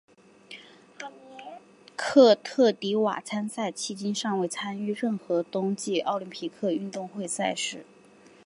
[1.95, 7.85] 科特迪瓦参赛迄今尚未参与任何冬季奥林匹克运动会赛事。